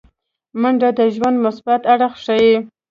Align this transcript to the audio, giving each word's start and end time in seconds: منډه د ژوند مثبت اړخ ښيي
منډه 0.61 0.89
د 0.97 0.99
ژوند 1.15 1.37
مثبت 1.45 1.81
اړخ 1.93 2.13
ښيي 2.23 2.53